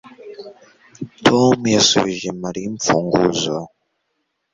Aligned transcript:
Tom 1.25 1.57
yasubije 1.75 2.29
Mariya 2.41 2.67
imfunguzo 2.71 3.55